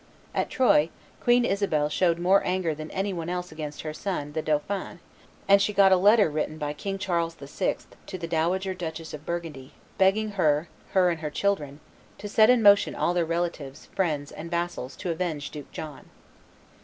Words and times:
At 0.33 0.49
Troyes 0.49 0.89
Queen 1.21 1.45
Isabel 1.45 1.87
showed 1.87 2.17
more 2.17 2.41
anger 2.43 2.73
than 2.73 2.89
any 2.89 3.13
one 3.13 3.29
else 3.29 3.51
against 3.51 3.81
her 3.81 3.93
son, 3.93 4.33
the 4.33 4.41
dauphin; 4.41 4.99
and 5.47 5.61
she 5.61 5.73
got 5.73 5.91
a 5.91 5.95
letter 5.95 6.27
written 6.27 6.57
by 6.57 6.73
King 6.73 6.97
Charles 6.97 7.35
VI. 7.35 7.77
to 8.07 8.17
the 8.17 8.25
dowager 8.27 8.73
Duchess 8.73 9.13
of 9.13 9.27
Burgundy, 9.27 9.73
begging 9.99 10.31
her, 10.31 10.69
her 10.93 11.11
and 11.11 11.19
her 11.19 11.29
children, 11.29 11.81
"to 12.17 12.27
set 12.27 12.49
in 12.49 12.63
motion 12.63 12.95
all 12.95 13.13
their 13.13 13.25
relatives, 13.25 13.89
friends, 13.93 14.31
and 14.31 14.49
vassals 14.49 14.95
to 14.95 15.11
avenge 15.11 15.51
Duke 15.51 15.71
John." 15.71 16.09